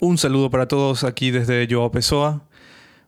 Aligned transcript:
Un 0.00 0.16
saludo 0.16 0.48
para 0.48 0.68
todos 0.68 1.02
aquí 1.02 1.32
desde 1.32 1.66
Joao 1.68 1.90
Pessoa. 1.90 2.42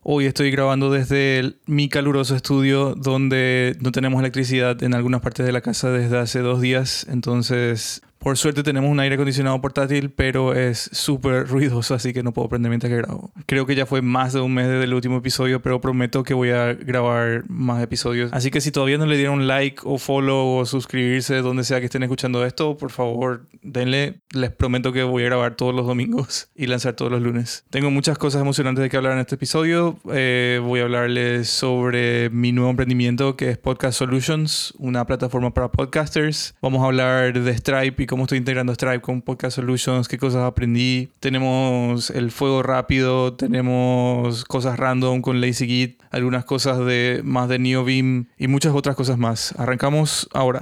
Hoy 0.03 0.25
estoy 0.25 0.51
grabando 0.51 0.91
desde 0.91 1.55
mi 1.65 1.87
caluroso 1.87 2.35
estudio 2.35 2.95
donde 2.95 3.77
no 3.79 3.93
tenemos 3.93 4.19
electricidad 4.19 4.83
en 4.83 4.93
algunas 4.93 5.21
partes 5.21 5.45
de 5.45 5.53
la 5.53 5.61
casa 5.61 5.89
desde 5.89 6.17
hace 6.17 6.39
dos 6.39 6.59
días, 6.59 7.07
entonces 7.09 8.01
por 8.21 8.37
suerte 8.37 8.61
tenemos 8.61 8.91
un 8.91 8.99
aire 8.99 9.15
acondicionado 9.15 9.59
portátil, 9.61 10.11
pero 10.11 10.53
es 10.53 10.91
súper 10.93 11.47
ruidoso, 11.47 11.95
así 11.95 12.13
que 12.13 12.21
no 12.21 12.33
puedo 12.33 12.47
prender 12.49 12.69
mientras 12.69 12.91
que 12.91 12.97
grabo. 12.97 13.31
Creo 13.47 13.65
que 13.65 13.73
ya 13.73 13.87
fue 13.87 14.03
más 14.03 14.33
de 14.33 14.41
un 14.41 14.53
mes 14.53 14.67
desde 14.67 14.83
el 14.83 14.93
último 14.93 15.17
episodio, 15.17 15.63
pero 15.63 15.81
prometo 15.81 16.23
que 16.23 16.35
voy 16.35 16.51
a 16.51 16.73
grabar 16.73 17.45
más 17.49 17.81
episodios. 17.81 18.31
Así 18.31 18.51
que 18.51 18.61
si 18.61 18.71
todavía 18.71 18.99
no 18.99 19.07
le 19.07 19.17
dieron 19.17 19.47
like 19.47 19.81
o 19.85 19.97
follow 19.97 20.59
o 20.59 20.65
suscribirse 20.67 21.37
donde 21.37 21.63
sea 21.63 21.79
que 21.79 21.85
estén 21.85 22.03
escuchando 22.03 22.45
esto, 22.45 22.77
por 22.77 22.91
favor 22.91 23.47
denle. 23.63 24.21
Les 24.33 24.51
prometo 24.51 24.93
que 24.93 25.01
voy 25.01 25.23
a 25.23 25.25
grabar 25.25 25.55
todos 25.55 25.73
los 25.73 25.87
domingos 25.87 26.49
y 26.55 26.67
lanzar 26.67 26.93
todos 26.93 27.11
los 27.11 27.23
lunes. 27.23 27.65
Tengo 27.71 27.89
muchas 27.89 28.19
cosas 28.19 28.41
emocionantes 28.41 28.83
de 28.83 28.89
que 28.89 28.97
hablar 28.97 29.13
en 29.13 29.19
este 29.19 29.33
episodio. 29.33 29.97
Eh, 30.13 30.61
voy 30.63 30.79
a 30.79 30.83
hablarles 30.83 31.49
sobre 31.49 32.29
mi 32.29 32.51
nuevo 32.51 32.69
emprendimiento 32.69 33.35
que 33.35 33.49
es 33.49 33.57
Podcast 33.57 33.97
Solutions, 33.97 34.75
una 34.77 35.07
plataforma 35.07 35.55
para 35.55 35.71
podcasters. 35.71 36.53
Vamos 36.61 36.83
a 36.83 36.85
hablar 36.85 37.33
de 37.33 37.57
Stripe 37.57 38.03
y 38.03 38.10
cómo 38.11 38.25
estoy 38.25 38.39
integrando 38.39 38.75
Stripe 38.75 38.99
con 38.99 39.21
Podcast 39.21 39.55
Solutions, 39.55 40.09
qué 40.09 40.17
cosas 40.17 40.43
aprendí. 40.43 41.13
Tenemos 41.21 42.09
el 42.09 42.31
fuego 42.31 42.61
rápido, 42.61 43.35
tenemos 43.35 44.43
cosas 44.43 44.77
random 44.77 45.21
con 45.21 45.39
LazyGit, 45.39 46.03
algunas 46.11 46.43
cosas 46.43 46.79
de 46.79 47.21
más 47.23 47.47
de 47.47 47.59
NeoBeam 47.59 48.27
y 48.37 48.47
muchas 48.49 48.75
otras 48.75 48.97
cosas 48.97 49.17
más. 49.17 49.55
Arrancamos 49.57 50.27
ahora. 50.33 50.59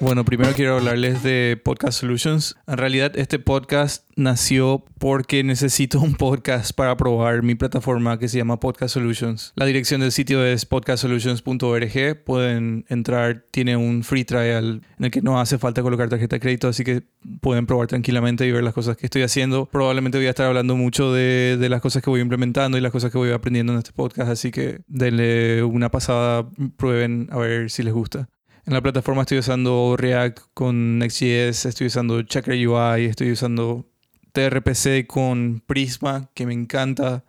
Bueno, 0.00 0.24
primero 0.24 0.52
quiero 0.54 0.76
hablarles 0.76 1.24
de 1.24 1.60
Podcast 1.60 2.00
Solutions. 2.00 2.54
En 2.68 2.76
realidad 2.76 3.18
este 3.18 3.40
podcast 3.40 4.08
nació 4.14 4.84
porque 4.98 5.42
necesito 5.42 5.98
un 6.00 6.14
podcast 6.14 6.72
para 6.72 6.96
probar 6.96 7.42
mi 7.42 7.56
plataforma 7.56 8.16
que 8.16 8.28
se 8.28 8.38
llama 8.38 8.60
Podcast 8.60 8.94
Solutions. 8.94 9.52
La 9.56 9.66
dirección 9.66 10.00
del 10.00 10.12
sitio 10.12 10.44
es 10.44 10.66
podcastsolutions.org. 10.66 12.24
Pueden 12.24 12.84
entrar, 12.88 13.44
tiene 13.50 13.76
un 13.76 14.04
free 14.04 14.24
trial 14.24 14.82
en 15.00 15.04
el 15.04 15.10
que 15.10 15.20
no 15.20 15.40
hace 15.40 15.58
falta 15.58 15.82
colocar 15.82 16.08
tarjeta 16.08 16.36
de 16.36 16.40
crédito, 16.40 16.68
así 16.68 16.84
que 16.84 17.02
pueden 17.40 17.66
probar 17.66 17.88
tranquilamente 17.88 18.46
y 18.46 18.52
ver 18.52 18.62
las 18.62 18.74
cosas 18.74 18.96
que 18.96 19.06
estoy 19.06 19.22
haciendo. 19.22 19.66
Probablemente 19.66 20.16
voy 20.18 20.28
a 20.28 20.30
estar 20.30 20.46
hablando 20.46 20.76
mucho 20.76 21.12
de, 21.12 21.56
de 21.58 21.68
las 21.68 21.80
cosas 21.82 22.04
que 22.04 22.10
voy 22.10 22.20
implementando 22.20 22.78
y 22.78 22.80
las 22.80 22.92
cosas 22.92 23.10
que 23.10 23.18
voy 23.18 23.32
aprendiendo 23.32 23.72
en 23.72 23.78
este 23.78 23.90
podcast, 23.92 24.30
así 24.30 24.52
que 24.52 24.80
denle 24.86 25.64
una 25.64 25.90
pasada, 25.90 26.48
prueben 26.76 27.28
a 27.32 27.38
ver 27.38 27.68
si 27.68 27.82
les 27.82 27.92
gusta. 27.92 28.28
En 28.68 28.74
la 28.74 28.82
plataforma 28.82 29.22
estoy 29.22 29.38
usando 29.38 29.96
React 29.96 30.40
con 30.52 30.98
Next.js, 30.98 31.64
estoy 31.64 31.86
usando 31.86 32.20
Chakra 32.20 32.54
UI, 32.54 33.06
estoy 33.06 33.32
usando 33.32 33.86
TRPC 34.32 35.06
con 35.06 35.62
Prisma, 35.66 36.28
que 36.34 36.44
me 36.44 36.52
encanta. 36.52 37.24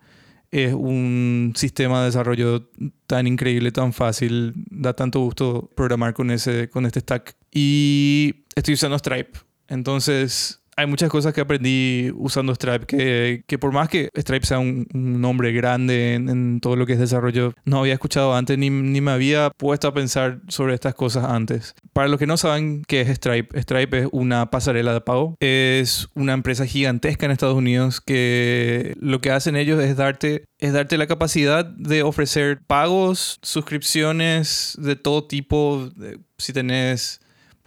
Es 0.52 0.74
un 0.74 1.54
sistema 1.56 2.02
de 2.02 2.08
desarrollo 2.08 2.70
tan 3.08 3.26
increíble, 3.26 3.72
tan 3.72 3.94
fácil, 3.94 4.52
da 4.70 4.92
tanto 4.92 5.22
gusto 5.22 5.72
programar 5.78 6.14
con, 6.14 6.30
ese, 6.30 6.70
con 6.70 6.86
este 6.86 7.00
stack. 7.00 7.38
Y 7.54 8.44
estoy 8.54 8.74
usando 8.74 9.00
Stripe. 9.00 9.40
Entonces, 9.70 10.59
hay 10.80 10.88
muchas 10.88 11.10
cosas 11.10 11.34
que 11.34 11.42
aprendí 11.42 12.10
usando 12.16 12.56
Stripe, 12.56 12.86
que, 12.86 13.44
que 13.46 13.60
por 13.60 13.74
más 13.74 13.90
que 13.90 14.10
Stripe 14.18 14.46
sea 14.46 14.60
un, 14.60 14.88
nombre 14.94 15.52
grande 15.52 16.14
en, 16.14 16.60
todo 16.62 16.78
lo 16.78 16.86
que 16.86 16.94
es 16.94 17.00
desarrollo, 17.00 17.54
no 17.66 17.80
había 17.80 17.94
escuchado 17.94 18.34
antes 18.34 18.58
ni, 18.58 18.70
ni, 18.70 19.02
me 19.02 19.12
había 19.12 19.50
puesto 19.58 19.90
a 19.90 19.94
pensar 19.94 20.40
sobre 20.48 20.74
estas 20.74 20.96
cosas 20.96 21.26
antes. 21.26 21.76
Para 21.92 22.08
los 22.08 22.18
que 22.18 22.28
no 22.28 22.38
saben 22.38 22.84
qué 22.88 23.02
es 23.02 23.10
Stripe, 23.10 23.62
Stripe 23.62 24.00
es 24.00 24.08
una 24.14 24.50
pasarela 24.50 24.94
de 24.94 25.02
pago. 25.02 25.36
Es 25.42 26.08
una 26.16 26.32
empresa 26.32 26.66
gigantesca 26.66 27.26
en 27.26 27.34
Estados 27.34 27.58
Unidos 27.58 28.00
que 28.00 28.96
lo 29.00 29.20
que 29.20 29.32
hacen 29.32 29.58
ellos 29.58 29.84
es 29.84 29.98
darte, 29.98 30.46
es 30.60 30.72
darte 30.72 30.98
la 30.98 31.08
capacidad 31.08 31.66
de 31.66 32.04
ofrecer 32.04 32.62
pagos, 32.66 33.40
suscripciones 33.42 34.78
de 34.80 34.96
todo 34.96 35.28
tipo. 35.28 35.90
Si 36.38 36.54
tenés 36.54 37.20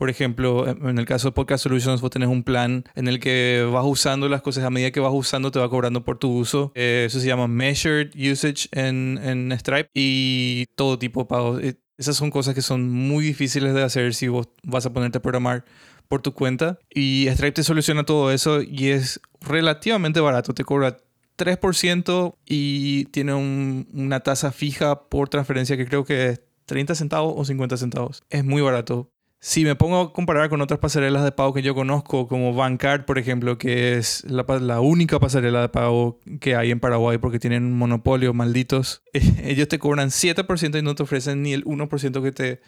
por 0.02 0.10
ejemplo, 0.10 0.66
en 0.66 0.98
el 0.98 1.06
caso 1.06 1.28
de 1.28 1.32
Podcast 1.32 1.62
Solutions, 1.62 2.00
vos 2.00 2.10
tenés 2.10 2.28
un 2.28 2.42
plan 2.42 2.82
en 2.96 3.06
el 3.06 3.20
que 3.20 3.64
vas 3.72 3.84
usando 3.86 4.28
las 4.28 4.42
cosas 4.42 4.64
a 4.64 4.70
medida 4.70 4.90
que 4.90 4.98
vas 4.98 5.12
usando, 5.14 5.52
te 5.52 5.60
va 5.60 5.70
cobrando 5.70 6.04
por 6.04 6.18
tu 6.18 6.28
uso. 6.28 6.72
Eh, 6.74 7.04
eso 7.06 7.20
se 7.20 7.28
llama 7.28 7.46
Measured 7.46 8.10
Usage 8.16 8.66
en, 8.72 9.20
en 9.22 9.56
Stripe 9.56 9.88
y 9.94 10.66
todo 10.74 10.98
tipo 10.98 11.20
de 11.20 11.26
pagos. 11.26 11.62
Eh, 11.62 11.76
esas 11.98 12.16
son 12.16 12.32
cosas 12.32 12.56
que 12.56 12.62
son 12.62 12.90
muy 12.90 13.24
difíciles 13.24 13.74
de 13.74 13.84
hacer 13.84 14.12
si 14.14 14.26
vos 14.26 14.48
vas 14.64 14.86
a 14.86 14.92
ponerte 14.92 15.18
a 15.18 15.22
programar 15.22 15.64
por 16.08 16.20
tu 16.20 16.32
cuenta. 16.32 16.80
Y 16.92 17.28
Stripe 17.30 17.52
te 17.52 17.62
soluciona 17.62 18.02
todo 18.02 18.32
eso 18.32 18.60
y 18.60 18.88
es 18.88 19.20
relativamente 19.40 20.18
barato. 20.18 20.52
Te 20.52 20.64
cobra 20.64 20.96
3% 21.38 22.34
y 22.44 23.04
tiene 23.04 23.34
una 23.34 24.18
tasa 24.18 24.50
fija 24.50 25.04
por 25.08 25.28
transferencia 25.28 25.76
que 25.76 25.86
creo 25.86 26.04
que 26.04 26.30
es 26.30 26.40
30 26.66 26.96
centavos 26.96 27.34
o 27.36 27.44
50 27.44 27.76
centavos. 27.76 28.24
Es 28.30 28.44
muy 28.44 28.62
barato. 28.62 29.11
Si 29.44 29.64
me 29.64 29.74
pongo 29.74 30.00
a 30.00 30.12
comparar 30.12 30.48
con 30.48 30.60
otras 30.60 30.78
pasarelas 30.78 31.24
de 31.24 31.32
pago 31.32 31.52
que 31.52 31.62
yo 31.62 31.74
conozco, 31.74 32.28
como 32.28 32.54
Bancard, 32.54 33.04
por 33.04 33.18
ejemplo, 33.18 33.58
que 33.58 33.96
es 33.96 34.24
la, 34.24 34.80
única 34.80 35.18
pasarela 35.18 35.62
de 35.62 35.68
pago 35.68 36.20
que 36.40 36.54
hay 36.54 36.70
en 36.70 36.78
Paraguay 36.78 37.18
porque 37.18 37.40
tienen 37.40 37.64
un 37.64 37.76
monopolio, 37.76 38.32
malditos, 38.34 39.02
ellos 39.42 39.66
te 39.66 39.80
cobran 39.80 40.10
7% 40.10 40.78
y 40.78 40.82
no 40.82 40.94
te 40.94 41.02
ofrecen 41.02 41.42
ni 41.42 41.54
el 41.54 41.64
1% 41.64 42.22
que 42.22 42.30
te, 42.30 42.60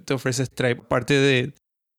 te, 0.00 0.14
ofrece 0.14 0.46
Stripe. 0.46 0.80
Aparte 0.80 1.12
de, 1.12 1.52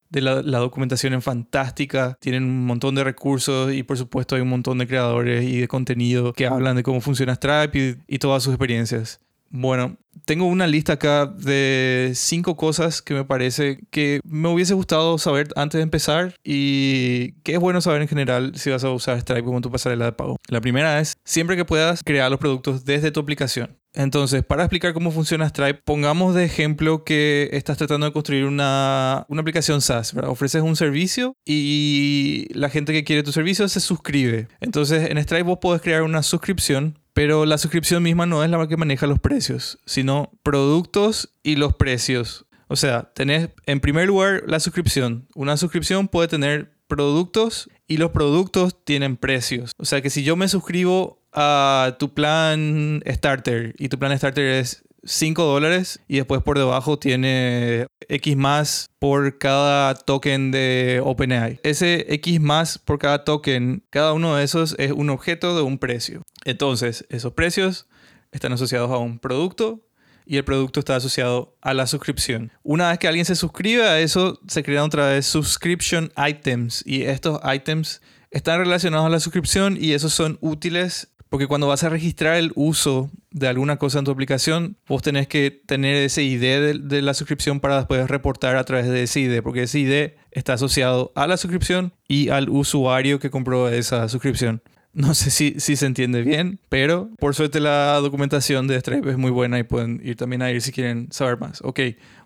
la, 0.10 0.42
documentación 0.42 1.14
en 1.14 1.22
fantástica, 1.22 2.18
tienen 2.20 2.46
un 2.46 2.66
montón 2.66 2.96
de 2.96 3.04
recursos 3.04 3.72
y 3.72 3.84
por 3.84 4.00
supuesto 4.00 4.34
hay 4.34 4.42
un 4.42 4.50
montón 4.50 4.80
de 4.80 4.88
creadores 4.88 5.44
y 5.44 5.60
de 5.60 5.68
contenido 5.68 6.34
que 6.34 6.48
hablan 6.48 6.76
de 6.76 6.82
cómo 6.82 7.00
funciona 7.00 7.36
Stripe 7.36 8.00
y 8.08 8.18
todas 8.18 8.42
sus 8.42 8.56
experiencias. 8.56 9.20
Bueno, 9.50 9.98
tengo 10.26 10.46
una 10.46 10.68
lista 10.68 10.94
acá 10.94 11.26
de 11.26 12.12
cinco 12.14 12.56
cosas 12.56 13.02
que 13.02 13.14
me 13.14 13.26
parece 13.26 13.80
que 13.90 14.20
me 14.24 14.48
hubiese 14.48 14.74
gustado 14.74 15.18
saber 15.18 15.50
antes 15.56 15.80
de 15.80 15.84
empezar 15.84 16.36
y 16.44 17.34
que 17.42 17.54
es 17.54 17.60
bueno 17.60 17.82
saber 17.82 18.02
en 18.02 18.08
general 18.08 18.52
si 18.56 18.70
vas 18.70 18.84
a 18.84 18.92
usar 18.92 19.20
Stripe 19.20 19.44
como 19.44 19.62
tu 19.62 19.72
pasarela 19.72 20.06
de 20.06 20.12
pago. 20.12 20.38
La 20.48 20.62
primera 20.62 21.00
es 21.00 21.16
siempre 21.26 21.56
que 21.56 21.66
puedas 21.66 22.04
crear 22.04 22.30
los 22.30 22.40
productos 22.40 22.86
desde 22.86 23.12
tu 23.12 23.20
aplicación. 23.20 23.78
Entonces, 23.94 24.44
para 24.44 24.64
explicar 24.64 24.94
cómo 24.94 25.10
funciona 25.10 25.50
Stripe, 25.50 25.82
pongamos 25.84 26.36
de 26.36 26.46
ejemplo 26.46 27.04
que 27.04 27.50
estás 27.54 27.78
tratando 27.78 28.06
de 28.06 28.14
construir 28.14 28.46
una, 28.46 29.26
una 29.30 29.42
aplicación 29.42 29.82
SaaS, 29.82 30.14
Ofreces 30.14 30.62
un 30.62 30.76
servicio 30.76 31.36
y 31.44 32.48
la 32.54 32.70
gente 32.70 32.94
que 32.94 33.04
quiere 33.04 33.24
tu 33.24 33.32
servicio 33.32 33.68
se 33.68 33.80
suscribe. 33.80 34.48
Entonces, 34.60 35.10
en 35.10 35.18
Stripe 35.24 35.44
vos 35.44 35.58
podés 35.60 35.82
crear 35.82 36.04
una 36.04 36.22
suscripción 36.22 36.99
pero 37.14 37.46
la 37.46 37.58
suscripción 37.58 38.04
misma 38.04 38.26
no 38.26 38.44
es 38.44 38.50
la 38.50 38.68
que 38.68 38.78
maneja 38.78 39.08
los 39.08 39.20
precios, 39.20 39.80
sino 39.86 40.32
productos 40.44 41.34
y 41.44 41.56
los 41.56 41.76
precios. 41.76 42.46
O 42.68 42.76
sea, 42.76 43.12
tenés 43.14 43.50
en 43.66 43.80
primer 43.80 44.08
lugar 44.08 44.44
la 44.46 44.60
suscripción. 44.60 45.28
Una 45.36 45.58
suscripción 45.58 46.08
puede 46.08 46.28
tener 46.28 46.72
productos 46.88 47.70
y 47.88 47.98
los 47.98 48.12
productos 48.12 48.84
tienen 48.84 49.18
precios. 49.18 49.72
O 49.78 49.86
sea 49.86 50.02
que 50.02 50.10
si 50.10 50.24
yo 50.24 50.36
me 50.36 50.48
suscribo 50.48 51.22
a 51.34 51.96
tu 52.00 52.14
plan 52.14 53.02
starter 53.08 53.76
y 53.78 53.90
tu 53.90 53.98
plan 53.98 54.18
starter 54.18 54.46
es 54.46 54.84
5 55.04 55.44
dólares 55.44 56.00
y 56.08 56.18
después 56.18 56.42
por 56.44 56.58
debajo 56.58 57.00
tiene 57.00 57.88
X 58.08 58.36
más 58.36 58.90
por 59.00 59.38
cada 59.38 59.96
token 59.96 60.52
de 60.52 61.02
OpenAI. 61.04 61.60
Ese 61.64 62.06
X 62.14 62.42
más 62.42 62.78
por 62.78 63.00
cada 63.00 63.24
token, 63.24 63.84
cada 63.90 64.14
uno 64.14 64.36
de 64.36 64.44
esos 64.44 64.76
es 64.78 64.92
un 64.92 65.10
objeto 65.10 65.56
de 65.56 65.62
un 65.62 65.78
precio. 65.78 66.24
Entonces, 66.46 67.06
esos 67.10 67.34
precios 67.34 67.88
están 68.32 68.54
asociados 68.54 68.92
a 68.92 68.98
un 68.98 69.20
producto 69.20 69.82
y 70.26 70.38
el 70.38 70.44
producto 70.44 70.80
está 70.80 70.96
asociado 70.96 71.58
a 71.62 71.74
la 71.74 71.88
suscripción. 71.88 72.52
Una 72.62 72.90
vez 72.90 73.00
que 73.00 73.08
alguien 73.08 73.26
se 73.26 73.36
suscribe 73.36 73.88
a 73.88 74.00
eso, 74.00 74.40
se 74.48 74.64
crean 74.64 74.84
otra 74.84 75.08
vez 75.08 75.26
subscription 75.26 76.12
items 76.16 76.84
y 76.86 77.04
estos 77.04 77.40
items 77.44 78.02
están 78.30 78.60
relacionados 78.60 79.08
a 79.08 79.10
la 79.10 79.20
suscripción 79.20 79.76
y 79.80 79.94
esos 79.94 80.14
son 80.14 80.38
útiles 80.42 81.10
porque 81.30 81.48
cuando 81.48 81.68
vas 81.68 81.84
a 81.84 81.90
registrar 81.90 82.36
el 82.36 82.52
uso 82.56 83.12
de 83.32 83.48
alguna 83.48 83.78
cosa 83.78 84.00
en 84.00 84.06
tu 84.06 84.12
aplicación, 84.12 84.78
vos 84.88 85.04
tenés 85.04 85.28
que 85.28 85.52
tener 85.52 85.96
ese 85.98 86.24
ID 86.24 86.80
de, 86.82 87.02
la 87.02 87.14
suscripción 87.14 87.60
para 87.60 87.78
después 87.78 88.08
reportar 88.10 88.58
a 88.58 88.64
través 88.64 88.88
de 88.88 89.04
ese 89.04 89.22
ID, 89.22 89.42
porque 89.44 89.64
ese 89.64 89.80
ID 89.80 90.12
está 90.32 90.54
asociado 90.54 91.12
a 91.16 91.28
la 91.28 91.38
suscripción 91.38 91.94
y 92.08 92.30
al 92.30 92.50
usuario 92.50 93.20
que 93.20 93.30
compró 93.30 93.70
esa 93.70 94.10
suscripción. 94.10 94.62
No 94.92 95.14
sé 95.14 95.30
si, 95.30 95.54
si 95.60 95.76
se 95.76 95.86
entiende 95.86 96.24
bien, 96.24 96.60
pero 96.68 97.12
por 97.20 97.36
suerte 97.36 97.60
la 97.60 98.00
documentación 98.02 98.68
de 98.68 98.80
Stripe 98.80 99.12
es 99.12 99.18
muy 99.18 99.30
buena 99.30 99.60
y 99.60 99.64
pueden 99.64 100.02
ir 100.04 100.16
también 100.16 100.42
a 100.42 100.52
ir 100.52 100.64
si 100.64 100.72
quieren 100.72 101.12
saber 101.12 101.40
más. 101.40 101.62
Ok, 101.64 101.80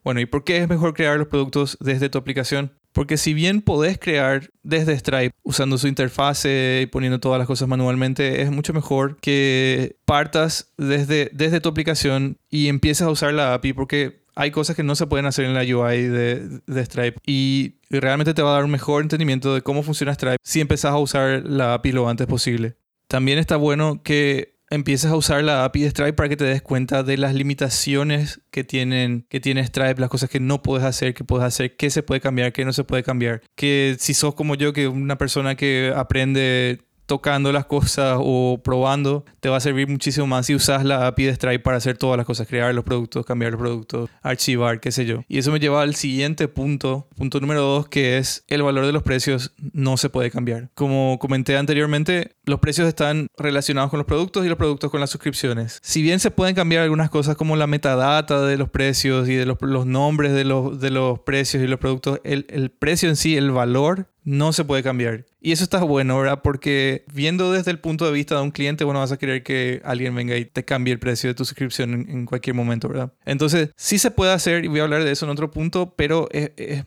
bueno, 0.05 0.21
¿y 0.21 0.25
por 0.25 0.45
qué 0.45 0.59
es 0.59 0.69
mejor 0.69 0.93
crear 0.93 1.19
los 1.19 1.27
productos 1.27 1.77
desde 1.81 2.07
tu 2.07 2.17
aplicación? 2.17 2.71
Porque 2.93 3.17
si 3.17 3.33
bien 3.33 3.61
podés 3.61 3.97
crear 3.97 4.51
desde 4.61 4.97
Stripe 4.97 5.35
usando 5.43 5.77
su 5.77 5.87
interfase 5.87 6.81
y 6.83 6.85
poniendo 6.85 7.19
todas 7.19 7.39
las 7.39 7.47
cosas 7.47 7.67
manualmente, 7.67 8.41
es 8.41 8.51
mucho 8.51 8.71
mejor 8.71 9.17
que 9.19 9.97
partas 10.05 10.71
desde, 10.77 11.29
desde 11.33 11.59
tu 11.59 11.69
aplicación 11.69 12.37
y 12.49 12.67
empieces 12.67 13.05
a 13.05 13.09
usar 13.09 13.33
la 13.33 13.55
API 13.55 13.73
porque 13.73 14.23
hay 14.35 14.51
cosas 14.51 14.75
que 14.75 14.83
no 14.83 14.95
se 14.95 15.07
pueden 15.07 15.25
hacer 15.25 15.45
en 15.45 15.53
la 15.53 15.61
UI 15.61 16.03
de, 16.03 16.61
de 16.65 16.85
Stripe 16.85 17.19
y 17.25 17.75
realmente 17.89 18.33
te 18.33 18.41
va 18.41 18.51
a 18.51 18.53
dar 18.53 18.65
un 18.65 18.71
mejor 18.71 19.01
entendimiento 19.01 19.53
de 19.53 19.61
cómo 19.61 19.83
funciona 19.83 20.13
Stripe 20.13 20.37
si 20.43 20.61
empezás 20.61 20.91
a 20.91 20.97
usar 20.97 21.43
la 21.45 21.73
API 21.73 21.91
lo 21.91 22.07
antes 22.07 22.27
posible. 22.27 22.75
También 23.07 23.37
está 23.37 23.57
bueno 23.57 24.01
que 24.03 24.52
empieces 24.73 25.11
a 25.11 25.15
usar 25.15 25.43
la 25.43 25.65
API 25.65 25.83
de 25.83 25.89
Stripe 25.89 26.13
para 26.13 26.29
que 26.29 26.37
te 26.37 26.45
des 26.45 26.61
cuenta 26.61 27.03
de 27.03 27.17
las 27.17 27.33
limitaciones 27.35 28.41
que, 28.51 28.63
tienen, 28.63 29.25
que 29.29 29.39
tiene 29.39 29.65
Stripe, 29.65 30.01
las 30.01 30.09
cosas 30.09 30.29
que 30.29 30.39
no 30.39 30.61
puedes 30.63 30.85
hacer, 30.85 31.13
que 31.13 31.23
puedes 31.23 31.45
hacer, 31.45 31.75
qué 31.75 31.89
se 31.89 32.03
puede 32.03 32.21
cambiar, 32.21 32.53
qué 32.53 32.65
no 32.65 32.73
se 32.73 32.83
puede 32.83 33.03
cambiar. 33.03 33.41
Que 33.55 33.95
si 33.99 34.13
sos 34.13 34.35
como 34.35 34.55
yo, 34.55 34.73
que 34.73 34.87
una 34.87 35.17
persona 35.17 35.55
que 35.55 35.93
aprende 35.95 36.81
tocando 37.13 37.51
las 37.51 37.67
cosas 37.67 38.17
o 38.19 38.59
probando, 38.63 39.23
te 39.39 39.47
va 39.47 39.57
a 39.57 39.59
servir 39.59 39.87
muchísimo 39.87 40.25
más 40.25 40.47
si 40.47 40.55
usas 40.55 40.83
la 40.83 41.05
API 41.05 41.25
de 41.25 41.35
Stripe 41.35 41.59
para 41.59 41.77
hacer 41.77 41.95
todas 41.95 42.17
las 42.17 42.25
cosas, 42.25 42.47
crear 42.47 42.73
los 42.73 42.83
productos, 42.83 43.23
cambiar 43.23 43.51
los 43.51 43.61
productos, 43.61 44.09
archivar, 44.23 44.79
qué 44.79 44.91
sé 44.91 45.05
yo. 45.05 45.23
Y 45.27 45.37
eso 45.37 45.51
me 45.51 45.59
lleva 45.59 45.83
al 45.83 45.93
siguiente 45.93 46.47
punto, 46.47 47.07
punto 47.15 47.39
número 47.39 47.61
dos, 47.61 47.87
que 47.87 48.17
es 48.17 48.43
el 48.47 48.63
valor 48.63 48.87
de 48.87 48.93
los 48.93 49.03
precios 49.03 49.53
no 49.73 49.95
se 49.97 50.09
puede 50.09 50.31
cambiar. 50.31 50.71
Como 50.73 51.19
comenté 51.19 51.55
anteriormente, 51.55 52.35
los 52.45 52.59
precios 52.59 52.87
están 52.87 53.27
relacionados 53.37 53.91
con 53.91 53.99
los 53.99 54.07
productos 54.07 54.43
y 54.43 54.49
los 54.49 54.57
productos 54.57 54.89
con 54.89 54.99
las 54.99 55.11
suscripciones. 55.11 55.77
Si 55.83 56.01
bien 56.01 56.19
se 56.19 56.31
pueden 56.31 56.55
cambiar 56.55 56.81
algunas 56.81 57.11
cosas 57.11 57.35
como 57.35 57.55
la 57.55 57.67
metadata 57.67 58.41
de 58.41 58.57
los 58.57 58.69
precios 58.69 59.29
y 59.29 59.35
de 59.35 59.45
los, 59.45 59.59
nombres 59.85 60.33
de 60.33 60.45
los, 60.45 60.79
de 60.79 60.89
los 60.89 61.19
precios 61.19 61.61
y 61.61 61.67
los 61.67 61.79
productos, 61.79 62.21
el, 62.23 62.47
el 62.49 62.71
precio 62.71 63.07
en 63.07 63.17
sí, 63.17 63.37
el 63.37 63.51
valor, 63.51 64.07
no 64.23 64.53
se 64.53 64.63
puede 64.63 64.83
cambiar. 64.83 65.25
Y 65.41 65.51
eso 65.51 65.63
está 65.63 65.83
bueno, 65.83 66.17
¿verdad? 66.17 66.41
Porque 66.41 67.03
viendo 67.13 67.51
desde 67.51 67.71
el 67.71 67.79
punto 67.79 68.05
de 68.05 68.11
vista 68.11 68.35
de 68.35 68.41
un 68.41 68.51
cliente, 68.51 68.83
bueno, 68.83 68.99
vas 68.99 69.11
a 69.11 69.17
querer 69.17 69.43
que 69.43 69.81
alguien 69.83 70.15
venga 70.15 70.37
y 70.37 70.45
te 70.45 70.63
cambie 70.63 70.93
el 70.93 70.99
precio 70.99 71.29
de 71.29 71.33
tu 71.33 71.45
suscripción 71.45 71.93
en, 71.93 72.25
cualquier 72.25 72.55
momento, 72.55 72.87
¿verdad? 72.87 73.11
Entonces, 73.25 73.69
sí 73.75 73.97
se 73.97 74.11
puede 74.11 74.31
hacer, 74.31 74.63
y 74.63 74.67
voy 74.67 74.79
a 74.79 74.83
hablar 74.83 75.03
de 75.03 75.11
eso 75.11 75.25
en 75.25 75.31
otro 75.31 75.51
punto, 75.51 75.93
pero 75.95 76.29
es, 76.31 76.51
es, 76.55 76.85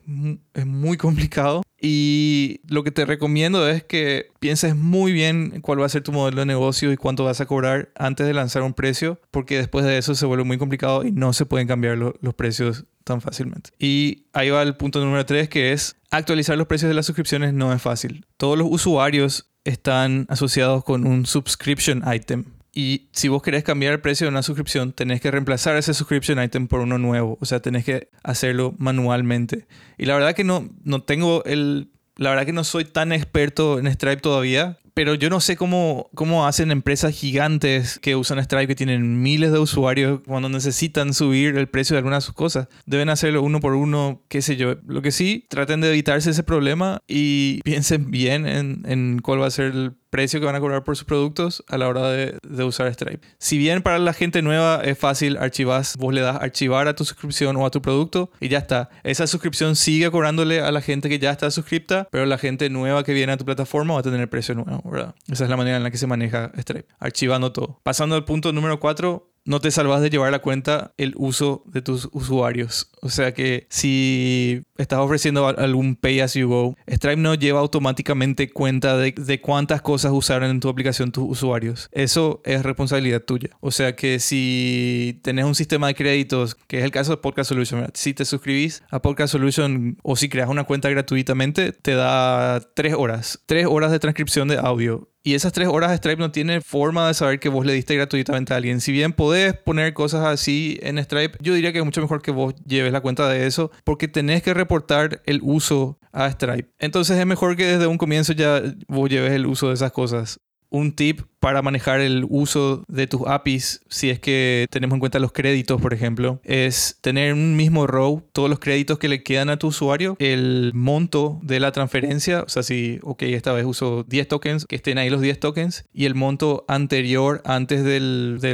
es 0.54 0.66
muy 0.66 0.96
complicado. 0.96 1.62
Y 1.88 2.62
lo 2.66 2.82
que 2.82 2.90
te 2.90 3.04
recomiendo 3.04 3.68
es 3.68 3.84
que 3.84 4.30
pienses 4.40 4.74
muy 4.74 5.12
bien 5.12 5.60
cuál 5.60 5.80
va 5.80 5.86
a 5.86 5.88
ser 5.88 6.02
tu 6.02 6.10
modelo 6.10 6.40
de 6.40 6.46
negocio 6.46 6.90
y 6.90 6.96
cuánto 6.96 7.22
vas 7.22 7.40
a 7.40 7.46
cobrar 7.46 7.90
antes 7.94 8.26
de 8.26 8.34
lanzar 8.34 8.62
un 8.62 8.74
precio, 8.74 9.20
porque 9.30 9.58
después 9.58 9.84
de 9.84 9.96
eso 9.96 10.16
se 10.16 10.26
vuelve 10.26 10.42
muy 10.42 10.58
complicado 10.58 11.04
y 11.04 11.12
no 11.12 11.32
se 11.32 11.46
pueden 11.46 11.68
cambiar 11.68 11.96
los 11.96 12.34
precios 12.34 12.86
tan 13.04 13.20
fácilmente. 13.20 13.70
Y 13.78 14.24
ahí 14.32 14.50
va 14.50 14.62
el 14.62 14.74
punto 14.74 14.98
número 14.98 15.24
3, 15.24 15.48
que 15.48 15.72
es 15.72 15.94
actualizar 16.10 16.58
los 16.58 16.66
precios 16.66 16.88
de 16.88 16.94
las 16.94 17.06
suscripciones 17.06 17.54
no 17.54 17.72
es 17.72 17.80
fácil. 17.80 18.26
Todos 18.36 18.58
los 18.58 18.66
usuarios 18.68 19.48
están 19.62 20.26
asociados 20.28 20.82
con 20.82 21.06
un 21.06 21.24
subscription 21.24 22.02
item. 22.12 22.46
Y 22.78 23.08
si 23.12 23.28
vos 23.28 23.40
querés 23.40 23.64
cambiar 23.64 23.94
el 23.94 24.02
precio 24.02 24.26
de 24.26 24.28
una 24.28 24.42
suscripción, 24.42 24.92
tenés 24.92 25.22
que 25.22 25.30
reemplazar 25.30 25.76
ese 25.76 25.94
subscription 25.94 26.42
item 26.42 26.68
por 26.68 26.80
uno 26.80 26.98
nuevo. 26.98 27.38
O 27.40 27.46
sea, 27.46 27.60
tenés 27.60 27.86
que 27.86 28.10
hacerlo 28.22 28.74
manualmente. 28.76 29.66
Y 29.96 30.04
la 30.04 30.12
verdad 30.12 30.34
que 30.34 30.44
no, 30.44 30.68
no 30.84 31.02
tengo 31.02 31.42
el... 31.46 31.88
La 32.16 32.28
verdad 32.28 32.44
que 32.44 32.52
no 32.52 32.64
soy 32.64 32.84
tan 32.84 33.12
experto 33.12 33.78
en 33.78 33.90
Stripe 33.90 34.20
todavía 34.20 34.78
pero 34.96 35.14
yo 35.14 35.28
no 35.28 35.40
sé 35.40 35.56
cómo, 35.58 36.08
cómo 36.14 36.46
hacen 36.46 36.70
empresas 36.70 37.14
gigantes 37.14 37.98
que 37.98 38.16
usan 38.16 38.42
Stripe, 38.42 38.66
que 38.66 38.74
tienen 38.74 39.20
miles 39.20 39.52
de 39.52 39.58
usuarios, 39.58 40.20
cuando 40.26 40.48
necesitan 40.48 41.12
subir 41.12 41.58
el 41.58 41.68
precio 41.68 41.92
de 41.92 41.98
algunas 41.98 42.22
de 42.22 42.26
sus 42.28 42.34
cosas. 42.34 42.68
Deben 42.86 43.10
hacerlo 43.10 43.42
uno 43.42 43.60
por 43.60 43.74
uno, 43.74 44.22
qué 44.28 44.40
sé 44.40 44.56
yo. 44.56 44.76
Lo 44.86 45.02
que 45.02 45.10
sí, 45.10 45.44
traten 45.50 45.82
de 45.82 45.90
evitarse 45.90 46.30
ese 46.30 46.42
problema 46.44 47.02
y 47.06 47.60
piensen 47.64 48.10
bien 48.10 48.46
en, 48.46 48.84
en 48.86 49.18
cuál 49.18 49.42
va 49.42 49.48
a 49.48 49.50
ser 49.50 49.66
el 49.66 49.92
precio 50.16 50.40
que 50.40 50.46
van 50.46 50.54
a 50.54 50.60
cobrar 50.60 50.82
por 50.82 50.96
sus 50.96 51.04
productos 51.04 51.62
a 51.68 51.76
la 51.76 51.88
hora 51.88 52.10
de, 52.10 52.38
de, 52.42 52.64
usar 52.64 52.90
Stripe. 52.90 53.26
Si 53.38 53.58
bien 53.58 53.82
para 53.82 53.98
la 53.98 54.14
gente 54.14 54.40
nueva 54.40 54.80
es 54.82 54.98
fácil, 54.98 55.36
archivas, 55.36 55.94
vos 55.98 56.14
le 56.14 56.22
das 56.22 56.40
archivar 56.40 56.88
a 56.88 56.94
tu 56.94 57.04
suscripción 57.04 57.54
o 57.56 57.66
a 57.66 57.70
tu 57.70 57.82
producto 57.82 58.30
y 58.40 58.48
ya 58.48 58.56
está. 58.56 58.88
Esa 59.02 59.26
suscripción 59.26 59.76
sigue 59.76 60.10
cobrándole 60.10 60.60
a 60.60 60.72
la 60.72 60.80
gente 60.80 61.10
que 61.10 61.18
ya 61.18 61.32
está 61.32 61.50
suscripta, 61.50 62.08
pero 62.10 62.24
la 62.24 62.38
gente 62.38 62.70
nueva 62.70 63.04
que 63.04 63.12
viene 63.12 63.34
a 63.34 63.36
tu 63.36 63.44
plataforma 63.44 63.92
va 63.92 64.00
a 64.00 64.02
tener 64.04 64.26
precio 64.30 64.54
nuevo, 64.54 64.85
Esa 65.28 65.44
es 65.44 65.50
la 65.50 65.56
manera 65.56 65.76
en 65.76 65.82
la 65.82 65.90
que 65.90 65.98
se 65.98 66.06
maneja 66.06 66.52
Stripe, 66.56 66.88
archivando 66.98 67.52
todo. 67.52 67.80
Pasando 67.82 68.14
al 68.14 68.24
punto 68.24 68.52
número 68.52 68.80
4, 68.80 69.30
no 69.46 69.60
te 69.60 69.70
salvas 69.70 70.02
de 70.02 70.10
llevar 70.10 70.28
a 70.28 70.32
la 70.32 70.40
cuenta 70.40 70.92
el 70.98 71.14
uso 71.16 71.62
de 71.66 71.80
tus 71.80 72.08
usuarios. 72.12 72.90
O 73.00 73.08
sea 73.08 73.32
que 73.32 73.66
si 73.70 74.64
estás 74.76 74.98
ofreciendo 74.98 75.46
algún 75.46 75.94
pay 75.96 76.20
as 76.20 76.34
you 76.34 76.48
go, 76.48 76.76
Stripe 76.88 77.16
no 77.16 77.34
lleva 77.34 77.60
automáticamente 77.60 78.50
cuenta 78.50 78.96
de, 78.96 79.40
cuántas 79.40 79.80
cosas 79.80 80.12
usaron 80.12 80.50
en 80.50 80.60
tu 80.60 80.68
aplicación 80.68 81.12
tus 81.12 81.24
usuarios. 81.28 81.88
Eso 81.92 82.42
es 82.44 82.62
responsabilidad 82.62 83.22
tuya. 83.22 83.50
O 83.60 83.70
sea 83.70 83.94
que 83.94 84.18
si 84.18 85.20
tenés 85.22 85.44
un 85.44 85.54
sistema 85.54 85.86
de 85.86 85.94
créditos, 85.94 86.56
que 86.66 86.78
es 86.78 86.84
el 86.84 86.90
caso 86.90 87.12
de 87.12 87.18
Podcast 87.18 87.48
Solution, 87.48 87.88
si 87.94 88.14
te 88.14 88.24
suscribís 88.24 88.82
a 88.90 89.00
Podcast 89.00 89.32
Solution 89.32 89.96
o 90.02 90.16
si 90.16 90.28
creas 90.28 90.48
una 90.48 90.64
cuenta 90.64 90.90
gratuitamente, 90.90 91.72
te 91.72 91.94
da 91.94 92.60
tres 92.74 92.94
horas. 92.94 93.40
Tres 93.46 93.66
horas 93.66 93.92
de 93.92 94.00
transcripción 94.00 94.48
de 94.48 94.58
audio 94.58 95.08
y 95.26 95.34
esas 95.34 95.52
tres 95.52 95.66
horas 95.66 95.96
Stripe 95.96 96.20
no 96.20 96.30
tiene 96.30 96.60
forma 96.60 97.08
de 97.08 97.12
saber 97.12 97.40
que 97.40 97.48
vos 97.48 97.66
le 97.66 97.72
diste 97.72 97.96
gratuitamente 97.96 98.54
a 98.54 98.58
alguien. 98.58 98.80
Si 98.80 98.92
bien 98.92 99.12
podés 99.12 99.54
poner 99.54 99.92
cosas 99.92 100.24
así 100.24 100.78
en 100.82 101.02
Stripe, 101.02 101.36
yo 101.40 101.52
diría 101.52 101.72
que 101.72 101.80
es 101.80 101.84
mucho 101.84 102.00
mejor 102.00 102.22
que 102.22 102.30
vos 102.30 102.54
lleves 102.64 102.92
la 102.92 103.00
cuenta 103.00 103.28
de 103.28 103.44
eso 103.44 103.72
porque 103.82 104.06
tenés 104.06 104.44
que 104.44 104.54
reportar 104.54 105.22
el 105.26 105.40
uso 105.42 105.98
a 106.12 106.30
Stripe. 106.30 106.70
Entonces 106.78 107.18
es 107.18 107.26
mejor 107.26 107.56
que 107.56 107.66
desde 107.66 107.88
un 107.88 107.98
comienzo 107.98 108.34
ya 108.34 108.62
vos 108.86 109.10
lleves 109.10 109.32
el 109.32 109.46
uso 109.46 109.66
de 109.66 109.74
esas 109.74 109.90
cosas. 109.90 110.38
Un 110.70 110.94
tip 110.94 111.22
para 111.46 111.62
manejar 111.62 112.00
el 112.00 112.26
uso 112.28 112.82
de 112.88 113.06
tus 113.06 113.20
APIs, 113.24 113.80
si 113.88 114.10
es 114.10 114.18
que 114.18 114.66
tenemos 114.68 114.96
en 114.96 114.98
cuenta 114.98 115.20
los 115.20 115.30
créditos, 115.30 115.80
por 115.80 115.94
ejemplo, 115.94 116.40
es 116.42 116.98
tener 117.02 117.34
un 117.34 117.54
mismo 117.54 117.86
row, 117.86 118.24
todos 118.32 118.50
los 118.50 118.58
créditos 118.58 118.98
que 118.98 119.06
le 119.06 119.22
quedan 119.22 119.48
a 119.50 119.56
tu 119.56 119.68
usuario, 119.68 120.16
el 120.18 120.72
monto 120.74 121.38
de 121.44 121.60
la 121.60 121.70
transferencia, 121.70 122.42
o 122.42 122.48
sea, 122.48 122.64
si, 122.64 122.98
ok, 123.04 123.22
esta 123.22 123.52
vez 123.52 123.64
uso 123.64 124.04
10 124.08 124.26
tokens, 124.26 124.66
que 124.66 124.74
estén 124.74 124.98
ahí 124.98 125.08
los 125.08 125.20
10 125.20 125.38
tokens, 125.38 125.84
y 125.94 126.06
el 126.06 126.16
monto 126.16 126.64
anterior 126.66 127.42
antes 127.44 127.84
de 127.84 128.00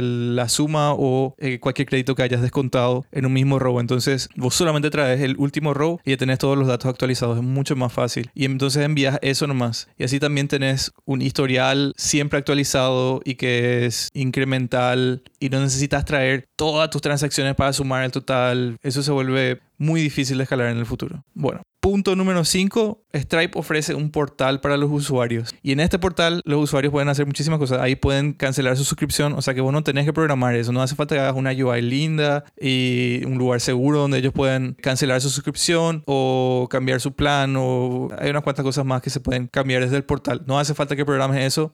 la 0.03 0.47
suma 0.47 0.93
o 0.93 1.33
eh, 1.39 1.59
cualquier 1.59 1.87
crédito 1.87 2.13
que 2.13 2.21
hayas 2.21 2.43
descontado 2.43 3.07
en 3.11 3.25
un 3.25 3.33
mismo 3.33 3.57
row. 3.57 3.79
Entonces, 3.79 4.29
vos 4.35 4.53
solamente 4.53 4.91
traes 4.91 5.19
el 5.21 5.35
último 5.39 5.73
row 5.73 5.99
y 6.05 6.11
ya 6.11 6.17
tenés 6.17 6.37
todos 6.37 6.59
los 6.59 6.67
datos 6.67 6.91
actualizados, 6.91 7.37
es 7.37 7.43
mucho 7.43 7.75
más 7.75 7.91
fácil. 7.91 8.29
Y 8.35 8.45
entonces 8.45 8.85
envías 8.85 9.17
eso 9.23 9.47
nomás. 9.47 9.87
Y 9.97 10.03
así 10.03 10.19
también 10.19 10.47
tenés 10.47 10.91
un 11.05 11.23
historial 11.23 11.95
siempre 11.97 12.37
actualizado 12.37 12.82
y 13.23 13.35
que 13.35 13.85
es 13.85 14.09
incremental 14.13 15.23
y 15.39 15.49
no 15.49 15.59
necesitas 15.59 16.05
traer 16.05 16.45
todas 16.55 16.89
tus 16.89 17.01
transacciones 17.01 17.55
para 17.55 17.73
sumar 17.73 18.03
el 18.03 18.11
total, 18.11 18.77
eso 18.81 19.03
se 19.03 19.11
vuelve 19.11 19.61
muy 19.77 20.01
difícil 20.01 20.37
de 20.37 20.43
escalar 20.43 20.69
en 20.69 20.77
el 20.77 20.85
futuro. 20.85 21.23
Bueno, 21.33 21.61
punto 21.81 22.15
número 22.15 22.45
5, 22.45 23.03
Stripe 23.13 23.59
ofrece 23.59 23.93
un 23.93 24.09
portal 24.09 24.61
para 24.61 24.77
los 24.77 24.89
usuarios. 24.89 25.53
Y 25.61 25.73
en 25.73 25.81
este 25.81 25.99
portal 25.99 26.41
los 26.45 26.63
usuarios 26.63 26.91
pueden 26.91 27.09
hacer 27.09 27.25
muchísimas 27.25 27.59
cosas. 27.59 27.81
Ahí 27.81 27.97
pueden 27.97 28.31
cancelar 28.31 28.77
su 28.77 28.85
suscripción, 28.85 29.33
o 29.33 29.41
sea 29.41 29.53
que 29.53 29.59
vos 29.59 29.73
no 29.73 29.83
tenés 29.83 30.05
que 30.05 30.13
programar 30.13 30.55
eso. 30.55 30.71
No 30.71 30.81
hace 30.81 30.95
falta 30.95 31.15
que 31.15 31.21
hagas 31.21 31.35
una 31.35 31.51
UI 31.51 31.81
linda 31.81 32.45
y 32.57 33.21
un 33.25 33.37
lugar 33.37 33.59
seguro 33.59 33.99
donde 33.99 34.19
ellos 34.19 34.31
puedan 34.31 34.75
cancelar 34.75 35.19
su 35.19 35.29
suscripción 35.29 36.03
o 36.05 36.67
cambiar 36.71 37.01
su 37.01 37.13
plan 37.13 37.55
o 37.57 38.07
hay 38.17 38.29
unas 38.29 38.43
cuantas 38.43 38.63
cosas 38.63 38.85
más 38.85 39.01
que 39.01 39.09
se 39.09 39.19
pueden 39.19 39.47
cambiar 39.47 39.83
desde 39.83 39.97
el 39.97 40.05
portal. 40.05 40.43
No 40.47 40.57
hace 40.57 40.73
falta 40.73 40.95
que 40.95 41.03
programes 41.03 41.45
eso. 41.45 41.73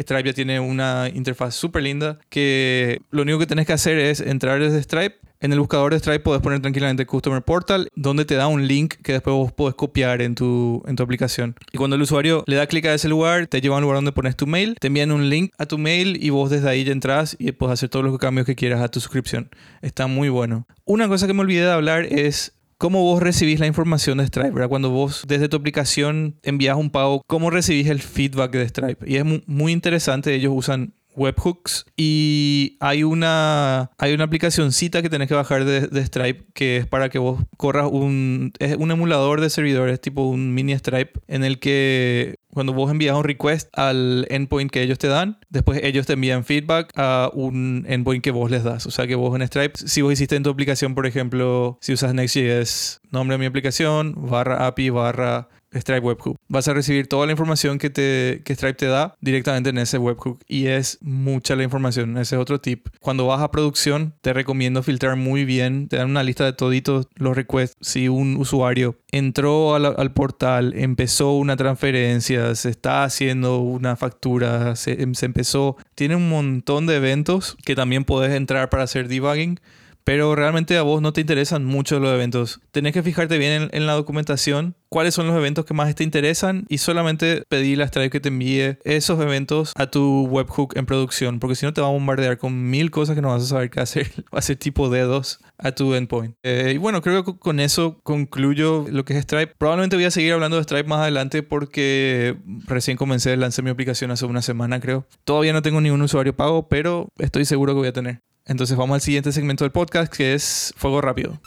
Stripe 0.00 0.28
ya 0.28 0.32
tiene 0.32 0.60
una 0.60 1.10
interfaz 1.12 1.54
súper 1.54 1.82
linda 1.82 2.18
que 2.28 3.02
lo 3.10 3.22
único 3.22 3.38
que 3.38 3.46
tenés 3.46 3.66
que 3.66 3.72
hacer 3.72 3.98
es 3.98 4.20
entrar 4.20 4.60
desde 4.60 4.82
Stripe. 4.82 5.16
En 5.42 5.52
el 5.54 5.58
buscador 5.58 5.92
de 5.92 5.98
Stripe 5.98 6.20
puedes 6.20 6.42
poner 6.42 6.60
tranquilamente 6.60 7.06
Customer 7.06 7.40
Portal, 7.40 7.88
donde 7.94 8.26
te 8.26 8.34
da 8.34 8.46
un 8.46 8.68
link 8.68 8.96
que 9.02 9.12
después 9.14 9.34
vos 9.34 9.52
podés 9.52 9.74
copiar 9.74 10.20
en 10.20 10.34
tu, 10.34 10.82
en 10.86 10.96
tu 10.96 11.02
aplicación. 11.02 11.56
Y 11.72 11.78
cuando 11.78 11.96
el 11.96 12.02
usuario 12.02 12.44
le 12.46 12.56
da 12.56 12.66
clic 12.66 12.84
a 12.84 12.92
ese 12.92 13.08
lugar, 13.08 13.46
te 13.46 13.62
lleva 13.62 13.76
a 13.76 13.78
un 13.78 13.82
lugar 13.82 13.96
donde 13.96 14.12
pones 14.12 14.36
tu 14.36 14.46
mail, 14.46 14.76
te 14.78 14.88
envían 14.88 15.12
un 15.12 15.30
link 15.30 15.52
a 15.56 15.64
tu 15.64 15.78
mail 15.78 16.22
y 16.22 16.28
vos 16.28 16.50
desde 16.50 16.68
ahí 16.68 16.84
ya 16.84 16.92
entras 16.92 17.36
y 17.38 17.52
puedes 17.52 17.72
hacer 17.72 17.88
todos 17.88 18.04
los 18.04 18.18
cambios 18.18 18.46
que 18.46 18.54
quieras 18.54 18.82
a 18.82 18.88
tu 18.88 19.00
suscripción. 19.00 19.48
Está 19.80 20.06
muy 20.06 20.28
bueno. 20.28 20.66
Una 20.84 21.08
cosa 21.08 21.26
que 21.26 21.32
me 21.32 21.40
olvidé 21.40 21.62
de 21.62 21.72
hablar 21.72 22.04
es 22.04 22.52
¿Cómo 22.80 23.02
vos 23.02 23.22
recibís 23.22 23.60
la 23.60 23.66
información 23.66 24.16
de 24.16 24.26
Stripe? 24.26 24.66
Cuando 24.68 24.88
vos 24.88 25.24
desde 25.28 25.50
tu 25.50 25.58
aplicación 25.58 26.38
envías 26.42 26.78
un 26.78 26.88
pago, 26.88 27.20
¿cómo 27.26 27.50
recibís 27.50 27.88
el 27.88 28.00
feedback 28.00 28.52
de 28.52 28.66
Stripe? 28.66 29.04
Y 29.06 29.16
es 29.16 29.24
muy 29.46 29.72
interesante, 29.72 30.32
ellos 30.34 30.54
usan 30.56 30.94
webhooks 31.20 31.84
y 31.96 32.76
hay 32.80 33.04
una 33.04 33.90
hay 33.98 34.14
una 34.14 34.28
que 34.30 35.10
tenés 35.10 35.28
que 35.28 35.34
bajar 35.34 35.64
de, 35.64 35.86
de, 35.88 36.04
Stripe 36.06 36.46
que 36.54 36.78
es 36.78 36.86
para 36.86 37.10
que 37.10 37.18
vos 37.18 37.42
corras 37.56 37.88
un 37.90 38.52
es 38.58 38.76
un 38.76 38.90
emulador 38.90 39.40
de 39.40 39.50
servidores 39.50 40.00
tipo 40.00 40.22
un 40.22 40.54
mini 40.54 40.76
Stripe 40.76 41.20
en 41.28 41.44
el 41.44 41.58
que 41.58 42.36
cuando 42.52 42.72
vos 42.72 42.90
envías 42.90 43.16
un 43.16 43.24
request 43.24 43.68
al 43.78 44.26
endpoint 44.28 44.70
que 44.70 44.82
ellos 44.82 44.98
te 44.98 45.06
dan, 45.06 45.38
después 45.50 45.80
ellos 45.82 46.06
te 46.06 46.14
envían 46.14 46.44
feedback 46.44 46.92
a 46.96 47.30
un 47.32 47.84
endpoint 47.88 48.22
que 48.22 48.30
vos 48.30 48.50
les 48.50 48.64
das. 48.64 48.86
O 48.86 48.90
sea 48.90 49.06
que 49.06 49.14
vos 49.14 49.34
en 49.38 49.46
Stripe, 49.46 49.74
si 49.76 50.02
vos 50.02 50.12
hiciste 50.12 50.36
en 50.36 50.42
tu 50.42 50.50
aplicación, 50.50 50.94
por 50.94 51.06
ejemplo, 51.06 51.78
si 51.80 51.92
usas 51.92 52.12
Next.js, 52.12 53.02
nombre 53.10 53.34
de 53.34 53.38
mi 53.38 53.46
aplicación, 53.46 54.14
barra 54.16 54.66
API, 54.66 54.90
barra 54.90 55.48
Stripe 55.74 56.00
Webhook. 56.00 56.36
Vas 56.48 56.68
a 56.68 56.74
recibir 56.74 57.06
toda 57.06 57.26
la 57.26 57.32
información 57.32 57.78
que, 57.78 57.90
te, 57.90 58.42
que 58.44 58.54
Stripe 58.54 58.74
te 58.74 58.86
da 58.86 59.14
directamente 59.20 59.70
en 59.70 59.78
ese 59.78 59.98
webhook 59.98 60.40
y 60.48 60.66
es 60.66 60.98
mucha 61.00 61.56
la 61.56 61.62
información. 61.62 62.16
Ese 62.18 62.36
es 62.36 62.40
otro 62.40 62.60
tip. 62.60 62.88
Cuando 63.00 63.26
vas 63.26 63.40
a 63.40 63.50
producción, 63.50 64.14
te 64.20 64.32
recomiendo 64.32 64.82
filtrar 64.82 65.16
muy 65.16 65.44
bien. 65.44 65.88
Te 65.88 65.96
dan 65.96 66.10
una 66.10 66.22
lista 66.22 66.44
de 66.44 66.52
toditos 66.52 67.06
los 67.16 67.36
requests. 67.36 67.76
Si 67.80 68.08
un 68.08 68.36
usuario 68.36 68.96
entró 69.12 69.74
al, 69.74 70.12
portal, 70.12 70.74
empezó 70.76 71.32
una 71.32 71.56
transferencia, 71.56 72.54
se 72.54 72.70
está 72.70 73.04
haciendo 73.04 73.58
una 73.58 73.96
factura, 73.96 74.76
se, 74.76 75.06
se 75.14 75.26
empezó. 75.26 75.76
Tiene 75.94 76.16
un 76.16 76.28
montón 76.28 76.86
de 76.86 76.96
eventos 76.96 77.56
que 77.64 77.74
también 77.74 78.04
puedes 78.04 78.32
entrar 78.32 78.70
para 78.70 78.84
hacer 78.84 79.08
debugging 79.08 79.60
pero 80.04 80.34
realmente 80.34 80.76
a 80.76 80.82
vos 80.82 81.02
no 81.02 81.12
te 81.12 81.20
interesan 81.20 81.64
mucho 81.64 82.00
los 82.00 82.12
eventos. 82.12 82.60
Tenés 82.72 82.92
que 82.92 83.02
fijarte 83.02 83.38
bien 83.38 83.68
en, 83.72 83.86
la 83.86 83.92
documentación 83.92 84.74
cuáles 84.90 85.14
son 85.14 85.26
los 85.28 85.36
eventos 85.36 85.64
que 85.64 85.72
más 85.72 85.94
te 85.94 86.04
interesan 86.04 86.66
y 86.68 86.78
solamente 86.78 87.44
pedir 87.48 87.80
a 87.80 87.86
Stripe 87.86 88.10
que 88.10 88.20
te 88.20 88.28
envíe 88.28 88.76
esos 88.84 89.20
eventos 89.20 89.72
a 89.76 89.86
tu 89.86 90.26
webhook 90.26 90.76
en 90.76 90.84
producción, 90.84 91.38
porque 91.38 91.54
si 91.54 91.64
no 91.64 91.72
te 91.72 91.80
va 91.80 91.86
a 91.86 91.90
bombardear 91.90 92.38
con 92.38 92.70
mil 92.70 92.90
cosas 92.90 93.14
que 93.14 93.22
no 93.22 93.28
vas 93.28 93.44
a 93.44 93.46
saber 93.46 93.70
qué 93.70 93.80
hacer. 93.80 94.10
Va 94.34 94.38
a 94.38 94.42
ser 94.42 94.56
tipo 94.56 94.88
dedos 94.88 95.38
a 95.58 95.72
tu 95.72 95.94
endpoint. 95.94 96.34
Eh, 96.42 96.72
y 96.74 96.78
bueno, 96.78 97.02
creo 97.02 97.24
que 97.24 97.36
con 97.38 97.60
eso 97.60 98.00
concluyo 98.02 98.86
lo 98.90 99.04
que 99.04 99.16
es 99.16 99.22
Stripe. 99.22 99.54
Probablemente 99.58 99.96
voy 99.96 100.04
a 100.04 100.10
seguir 100.10 100.32
hablando 100.32 100.56
de 100.56 100.64
Stripe 100.64 100.88
más 100.88 101.00
adelante 101.00 101.42
porque 101.42 102.36
recién 102.66 102.96
comencé, 102.96 103.36
lancé 103.36 103.62
mi 103.62 103.70
aplicación 103.70 104.10
hace 104.10 104.26
una 104.26 104.42
semana 104.42 104.80
creo. 104.80 105.06
Todavía 105.24 105.52
no 105.52 105.62
tengo 105.62 105.80
ningún 105.80 106.02
usuario 106.02 106.34
pago, 106.34 106.68
pero 106.68 107.08
estoy 107.18 107.44
seguro 107.44 107.72
que 107.74 107.78
voy 107.78 107.88
a 107.88 107.92
tener. 107.92 108.20
Entonces 108.46 108.76
vamos 108.76 108.94
al 108.94 109.00
siguiente 109.00 109.32
segmento 109.32 109.64
del 109.64 109.72
podcast 109.72 110.12
que 110.12 110.34
es 110.34 110.74
Fuego 110.76 111.00
Rápido. 111.00 111.40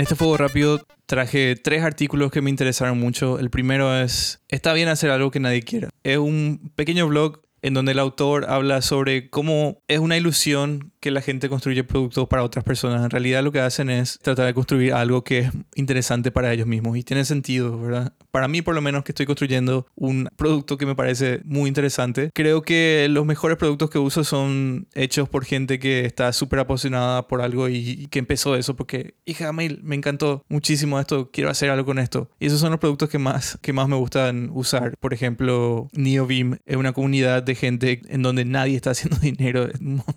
Este 0.00 0.14
fuego 0.14 0.36
rápido 0.36 0.86
traje 1.06 1.56
tres 1.56 1.82
artículos 1.82 2.30
que 2.30 2.40
me 2.42 2.50
interesaron 2.50 2.98
mucho. 2.98 3.38
El 3.38 3.50
primero 3.50 3.94
es, 3.96 4.42
está 4.48 4.72
bien 4.72 4.88
hacer 4.88 5.10
algo 5.10 5.30
que 5.30 5.40
nadie 5.40 5.62
quiera. 5.62 5.88
Es 6.04 6.18
un 6.18 6.72
pequeño 6.76 7.08
blog 7.08 7.42
en 7.62 7.74
donde 7.74 7.92
el 7.92 7.98
autor 7.98 8.46
habla 8.48 8.82
sobre 8.82 9.30
cómo 9.30 9.82
es 9.88 9.98
una 9.98 10.16
ilusión 10.16 10.92
que 11.00 11.10
la 11.10 11.22
gente 11.22 11.48
construye 11.48 11.84
productos 11.84 12.28
para 12.28 12.44
otras 12.44 12.64
personas. 12.64 13.02
En 13.02 13.10
realidad 13.10 13.42
lo 13.42 13.52
que 13.52 13.60
hacen 13.60 13.90
es 13.90 14.18
tratar 14.22 14.46
de 14.46 14.54
construir 14.54 14.92
algo 14.92 15.24
que 15.24 15.40
es 15.40 15.50
interesante 15.74 16.30
para 16.30 16.52
ellos 16.52 16.66
mismos 16.66 16.96
y 16.96 17.02
tiene 17.02 17.24
sentido, 17.24 17.80
¿verdad? 17.80 18.12
Para 18.30 18.48
mí 18.48 18.62
por 18.62 18.74
lo 18.74 18.82
menos 18.82 19.02
que 19.04 19.12
estoy 19.12 19.26
construyendo 19.26 19.86
un 19.96 20.28
producto 20.36 20.76
que 20.76 20.86
me 20.86 20.94
parece 20.94 21.40
muy 21.44 21.68
interesante. 21.68 22.30
Creo 22.34 22.62
que 22.62 23.08
los 23.10 23.24
mejores 23.26 23.56
productos 23.56 23.90
que 23.90 23.98
uso 23.98 24.24
son 24.24 24.86
hechos 24.94 25.28
por 25.28 25.44
gente 25.44 25.78
que 25.78 26.04
está 26.04 26.32
súper 26.32 26.60
apasionada 26.60 27.26
por 27.26 27.40
algo 27.40 27.68
y, 27.68 28.06
que 28.10 28.18
empezó 28.18 28.56
eso 28.56 28.76
porque, 28.76 29.14
hija, 29.24 29.52
mail, 29.52 29.80
me 29.82 29.96
encantó 29.96 30.44
muchísimo 30.48 31.00
esto, 31.00 31.30
quiero 31.32 31.50
hacer 31.50 31.70
algo 31.70 31.86
con 31.86 31.98
esto. 31.98 32.30
Y 32.38 32.46
esos 32.46 32.60
son 32.60 32.70
los 32.70 32.80
productos 32.80 33.08
que 33.08 33.18
más, 33.18 33.58
que 33.62 33.72
más 33.72 33.88
me 33.88 33.96
gustan 33.96 34.50
usar. 34.52 34.94
Por 35.00 35.14
ejemplo, 35.14 35.88
NeoBeam 35.92 36.58
es 36.66 36.76
una 36.76 36.92
comunidad 36.92 37.42
gente 37.54 38.02
en 38.08 38.22
donde 38.22 38.44
nadie 38.44 38.76
está 38.76 38.90
haciendo 38.90 39.16
dinero, 39.20 39.68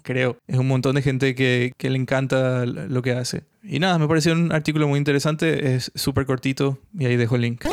creo. 0.01 0.37
Es 0.47 0.57
un 0.57 0.67
montón 0.67 0.95
de 0.95 1.01
gente 1.01 1.35
que, 1.35 1.73
que 1.77 1.89
le 1.89 1.97
encanta 1.97 2.65
lo 2.65 3.01
que 3.01 3.13
hace. 3.13 3.43
Y 3.63 3.79
nada, 3.79 3.97
me 3.97 4.07
pareció 4.07 4.33
un 4.33 4.51
artículo 4.51 4.87
muy 4.87 4.97
interesante, 4.97 5.75
es 5.75 5.91
súper 5.95 6.25
cortito 6.25 6.79
y 6.97 7.05
ahí 7.05 7.15
dejo 7.15 7.35
el 7.35 7.41
link. 7.41 7.65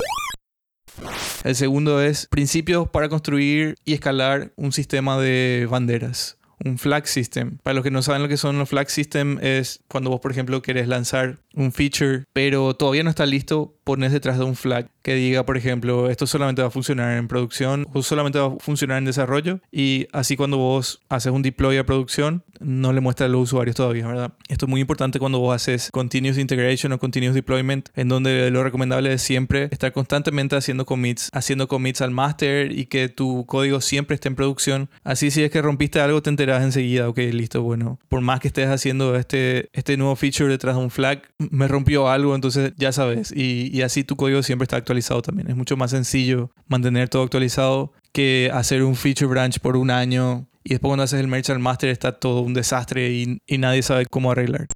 El 1.44 1.56
segundo 1.56 2.02
es 2.02 2.26
principios 2.26 2.88
para 2.90 3.08
construir 3.08 3.76
y 3.84 3.94
escalar 3.94 4.52
un 4.56 4.72
sistema 4.72 5.18
de 5.18 5.66
banderas 5.70 6.40
un 6.64 6.78
flag 6.78 7.06
system. 7.06 7.58
Para 7.62 7.74
los 7.74 7.84
que 7.84 7.90
no 7.90 8.02
saben 8.02 8.22
lo 8.22 8.28
que 8.28 8.36
son 8.36 8.58
los 8.58 8.68
flag 8.68 8.90
system 8.90 9.38
es 9.40 9.80
cuando 9.88 10.10
vos, 10.10 10.20
por 10.20 10.30
ejemplo, 10.30 10.62
querés 10.62 10.88
lanzar 10.88 11.38
un 11.54 11.72
feature, 11.72 12.24
pero 12.32 12.74
todavía 12.74 13.02
no 13.02 13.10
está 13.10 13.26
listo, 13.26 13.74
pones 13.84 14.12
detrás 14.12 14.38
de 14.38 14.44
un 14.44 14.56
flag 14.56 14.90
que 15.02 15.14
diga, 15.14 15.44
por 15.46 15.56
ejemplo, 15.56 16.10
esto 16.10 16.26
solamente 16.26 16.62
va 16.62 16.68
a 16.68 16.70
funcionar 16.70 17.16
en 17.16 17.28
producción 17.28 17.86
o 17.92 18.02
solamente 18.02 18.38
va 18.38 18.46
a 18.46 18.56
funcionar 18.58 18.98
en 18.98 19.04
desarrollo 19.04 19.60
y 19.72 20.06
así 20.12 20.36
cuando 20.36 20.58
vos 20.58 21.00
haces 21.08 21.32
un 21.32 21.42
deploy 21.42 21.78
a 21.78 21.86
producción 21.86 22.44
no 22.60 22.92
le 22.92 23.00
muestra 23.00 23.26
a 23.26 23.28
los 23.28 23.42
usuarios 23.42 23.74
todavía, 23.74 24.06
¿verdad? 24.06 24.32
Esto 24.48 24.66
es 24.66 24.70
muy 24.70 24.82
importante 24.82 25.18
cuando 25.18 25.38
vos 25.38 25.54
haces 25.54 25.90
continuous 25.90 26.36
integration 26.36 26.92
o 26.92 26.98
continuous 26.98 27.34
deployment 27.34 27.88
en 27.96 28.08
donde 28.08 28.50
lo 28.50 28.62
recomendable 28.62 29.12
es 29.12 29.22
siempre 29.22 29.68
estar 29.70 29.92
constantemente 29.92 30.56
haciendo 30.56 30.84
commits, 30.84 31.30
haciendo 31.32 31.68
commits 31.68 32.02
al 32.02 32.10
master 32.10 32.70
y 32.70 32.86
que 32.86 33.08
tu 33.08 33.46
código 33.46 33.80
siempre 33.80 34.14
esté 34.14 34.28
en 34.28 34.34
producción. 34.34 34.90
Así 35.04 35.30
si 35.30 35.42
es 35.42 35.50
que 35.50 35.62
rompiste 35.62 36.00
algo 36.00 36.22
te 36.22 36.28
enteras 36.28 36.62
enseguida, 36.62 37.08
ok, 37.08 37.18
listo, 37.32 37.62
bueno, 37.62 37.98
por 38.10 38.20
más 38.20 38.40
que 38.40 38.48
estés 38.48 38.68
haciendo 38.68 39.16
este, 39.16 39.70
este 39.72 39.96
nuevo 39.96 40.14
feature 40.16 40.50
detrás 40.50 40.76
de 40.76 40.82
un 40.82 40.90
flag, 40.90 41.22
me 41.38 41.66
rompió 41.66 42.08
algo, 42.08 42.34
entonces 42.34 42.74
ya 42.76 42.92
sabes 42.92 43.32
y, 43.34 43.70
y 43.72 43.82
así 43.82 44.04
tu 44.04 44.16
código 44.16 44.42
siempre 44.42 44.64
está 44.64 44.76
actualizado 44.76 44.89
también. 45.22 45.48
Es 45.48 45.56
mucho 45.56 45.76
más 45.76 45.90
sencillo 45.90 46.50
mantener 46.68 47.08
todo 47.08 47.22
actualizado 47.22 47.92
que 48.12 48.50
hacer 48.52 48.82
un 48.82 48.96
feature 48.96 49.26
branch 49.26 49.60
por 49.60 49.76
un 49.76 49.90
año 49.90 50.46
y 50.64 50.70
después 50.70 50.90
cuando 50.90 51.04
haces 51.04 51.20
el 51.20 51.28
merge 51.28 51.52
al 51.52 51.58
master 51.58 51.90
está 51.90 52.12
todo 52.12 52.40
un 52.40 52.54
desastre 52.54 53.10
y, 53.10 53.40
y 53.46 53.58
nadie 53.58 53.82
sabe 53.82 54.06
cómo 54.06 54.30
arreglar. 54.30 54.66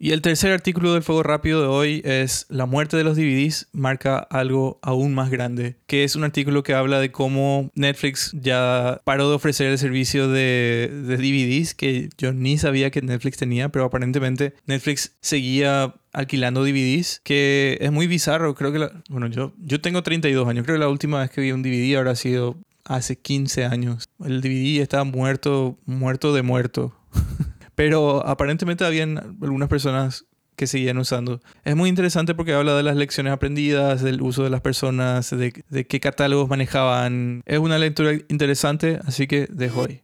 Y 0.00 0.12
el 0.12 0.22
tercer 0.22 0.52
artículo 0.52 0.94
del 0.94 1.02
Fuego 1.02 1.24
Rápido 1.24 1.60
de 1.60 1.66
hoy 1.66 2.02
es 2.04 2.46
La 2.48 2.66
muerte 2.66 2.96
de 2.96 3.02
los 3.02 3.16
DVDs 3.16 3.66
marca 3.72 4.18
algo 4.18 4.78
aún 4.80 5.12
más 5.12 5.28
grande, 5.28 5.76
que 5.88 6.04
es 6.04 6.14
un 6.14 6.22
artículo 6.22 6.62
que 6.62 6.74
habla 6.74 7.00
de 7.00 7.10
cómo 7.10 7.72
Netflix 7.74 8.30
ya 8.32 9.00
paró 9.04 9.28
de 9.28 9.34
ofrecer 9.34 9.66
el 9.66 9.78
servicio 9.78 10.28
de, 10.28 10.88
de 11.04 11.16
DVDs, 11.16 11.74
que 11.74 12.10
yo 12.16 12.32
ni 12.32 12.58
sabía 12.58 12.92
que 12.92 13.02
Netflix 13.02 13.38
tenía, 13.38 13.70
pero 13.70 13.86
aparentemente 13.86 14.54
Netflix 14.66 15.16
seguía 15.20 15.96
alquilando 16.12 16.64
DVDs, 16.64 17.20
que 17.24 17.76
es 17.80 17.90
muy 17.90 18.06
bizarro. 18.06 18.54
Creo 18.54 18.72
que, 18.72 18.88
bueno, 19.08 19.26
yo, 19.26 19.52
yo 19.58 19.80
tengo 19.80 20.04
32 20.04 20.46
años, 20.46 20.64
creo 20.64 20.76
que 20.76 20.80
la 20.80 20.88
última 20.88 21.18
vez 21.20 21.30
que 21.30 21.40
vi 21.40 21.50
un 21.50 21.62
DVD 21.62 21.96
habrá 21.96 22.14
sido 22.14 22.56
hace 22.84 23.18
15 23.18 23.64
años. 23.64 24.08
El 24.24 24.42
DVD 24.42 24.80
está 24.80 25.02
muerto, 25.02 25.76
muerto 25.86 26.32
de 26.32 26.42
muerto. 26.42 26.94
Pero 27.78 28.26
aparentemente 28.26 28.84
habían 28.84 29.38
algunas 29.40 29.68
personas 29.68 30.24
que 30.56 30.66
seguían 30.66 30.98
usando. 30.98 31.40
Es 31.62 31.76
muy 31.76 31.88
interesante 31.88 32.34
porque 32.34 32.52
habla 32.52 32.74
de 32.74 32.82
las 32.82 32.96
lecciones 32.96 33.32
aprendidas, 33.32 34.02
del 34.02 34.20
uso 34.20 34.42
de 34.42 34.50
las 34.50 34.62
personas, 34.62 35.30
de, 35.30 35.62
de 35.68 35.86
qué 35.86 36.00
catálogos 36.00 36.48
manejaban. 36.48 37.40
Es 37.46 37.60
una 37.60 37.78
lectura 37.78 38.14
interesante, 38.28 38.98
así 39.06 39.28
que 39.28 39.46
dejo 39.48 39.84
ahí. 39.84 40.02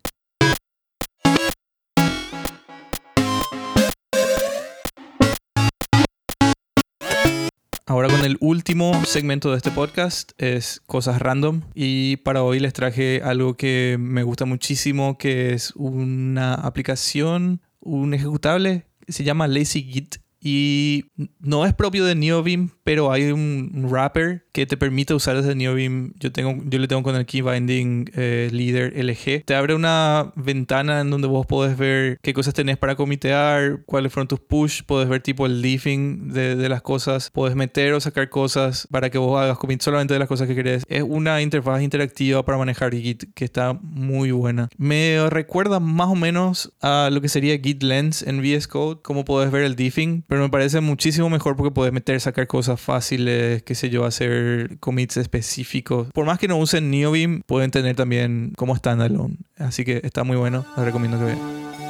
Ahora 7.86 8.08
con 8.08 8.24
el 8.24 8.38
último 8.40 9.04
segmento 9.04 9.50
de 9.50 9.58
este 9.58 9.70
podcast 9.70 10.32
es 10.38 10.80
cosas 10.86 11.20
random 11.20 11.60
y 11.74 12.16
para 12.16 12.42
hoy 12.42 12.58
les 12.58 12.72
traje 12.72 13.20
algo 13.22 13.58
que 13.58 13.98
me 14.00 14.22
gusta 14.22 14.46
muchísimo 14.46 15.18
que 15.18 15.52
es 15.52 15.72
una 15.76 16.54
aplicación, 16.54 17.60
un 17.80 18.14
ejecutable, 18.14 18.86
se 19.06 19.22
llama 19.22 19.48
Lazy 19.48 19.82
Git 19.82 20.16
y 20.44 21.06
no 21.40 21.64
es 21.64 21.72
propio 21.72 22.04
de 22.04 22.14
NeoBeam, 22.14 22.68
pero 22.84 23.10
hay 23.10 23.32
un 23.32 23.86
wrapper 23.88 24.44
que 24.52 24.66
te 24.66 24.76
permite 24.76 25.14
usar 25.14 25.36
desde 25.36 25.54
NeoBeam. 25.54 26.12
Yo, 26.20 26.30
tengo, 26.32 26.62
yo 26.66 26.78
le 26.78 26.86
tengo 26.86 27.02
con 27.02 27.16
el 27.16 27.24
Key 27.24 27.40
Binding 27.40 28.10
eh, 28.14 28.50
Leader 28.52 28.92
LG. 28.94 29.46
Te 29.46 29.54
abre 29.54 29.74
una 29.74 30.32
ventana 30.36 31.00
en 31.00 31.08
donde 31.08 31.28
vos 31.28 31.46
podés 31.46 31.78
ver 31.78 32.18
qué 32.22 32.34
cosas 32.34 32.52
tenés 32.52 32.76
para 32.76 32.94
comitear, 32.94 33.84
cuáles 33.86 34.12
fueron 34.12 34.28
tus 34.28 34.38
push, 34.38 34.82
podés 34.82 35.08
ver 35.08 35.22
tipo 35.22 35.46
el 35.46 35.62
leafing 35.62 36.28
de, 36.34 36.56
de 36.56 36.68
las 36.68 36.82
cosas, 36.82 37.30
podés 37.30 37.56
meter 37.56 37.94
o 37.94 38.00
sacar 38.00 38.28
cosas 38.28 38.86
para 38.90 39.08
que 39.08 39.16
vos 39.16 39.40
hagas 39.40 39.56
commit 39.56 39.80
solamente 39.80 40.12
de 40.12 40.20
las 40.20 40.28
cosas 40.28 40.46
que 40.46 40.54
querés. 40.54 40.84
Es 40.88 41.02
una 41.02 41.40
interfaz 41.40 41.80
interactiva 41.80 42.44
para 42.44 42.58
manejar 42.58 42.94
Git 42.94 43.32
que 43.34 43.46
está 43.46 43.72
muy 43.72 44.30
buena. 44.30 44.68
Me 44.76 45.26
recuerda 45.30 45.80
más 45.80 46.08
o 46.08 46.14
menos 46.14 46.70
a 46.82 47.08
lo 47.10 47.22
que 47.22 47.30
sería 47.30 47.58
Git 47.58 47.82
Lens 47.82 48.22
en 48.22 48.40
VS 48.40 48.68
Code, 48.68 49.00
como 49.02 49.24
podés 49.24 49.50
ver 49.50 49.64
el 49.64 49.74
diffing 49.74 50.22
pero 50.34 50.42
me 50.42 50.50
parece 50.50 50.80
muchísimo 50.80 51.30
mejor 51.30 51.54
porque 51.54 51.70
puedes 51.70 51.92
meter, 51.92 52.20
sacar 52.20 52.48
cosas 52.48 52.80
fáciles, 52.80 53.62
qué 53.62 53.76
sé 53.76 53.88
yo, 53.88 54.04
hacer 54.04 54.78
commits 54.80 55.16
específicos. 55.16 56.08
Por 56.12 56.26
más 56.26 56.40
que 56.40 56.48
no 56.48 56.58
usen 56.58 56.90
NeoBeam, 56.90 57.42
pueden 57.46 57.70
tener 57.70 57.94
también 57.94 58.52
como 58.56 58.74
standalone. 58.74 59.36
Así 59.58 59.84
que 59.84 60.00
está 60.02 60.24
muy 60.24 60.36
bueno, 60.36 60.66
les 60.76 60.86
recomiendo 60.86 61.20
que 61.20 61.26
vean. 61.26 61.83